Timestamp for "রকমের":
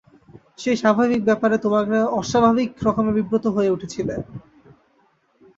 2.85-3.15